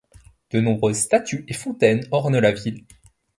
De 0.49 0.59
nombreuses 0.59 0.99
statues 1.01 1.45
et 1.47 1.53
fontaines 1.53 2.07
ornent 2.09 2.39
la 2.39 2.51
ville. 2.53 2.87